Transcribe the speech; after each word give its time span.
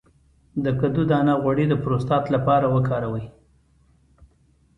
د 0.63 0.65
کدو 0.79 1.01
دانه 1.11 1.33
غوړي 1.41 1.65
د 1.69 1.73
پروستات 1.83 2.25
لپاره 2.35 2.65
وکاروئ 2.75 3.25